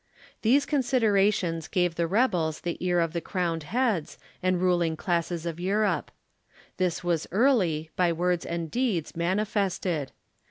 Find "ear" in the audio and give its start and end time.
2.83-2.99